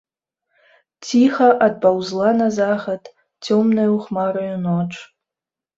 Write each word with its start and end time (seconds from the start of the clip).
Ціха 1.07 1.49
адпаўзла 1.67 2.33
на 2.41 2.49
захад 2.59 3.03
цёмнаю 3.51 3.91
хмараю 4.09 4.55
ноч. 4.69 4.91